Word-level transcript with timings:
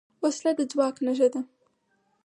وسله 0.23 0.51
د 0.57 0.59
ځواک 0.71 0.95
نښه 1.05 1.27
ده 1.33 1.41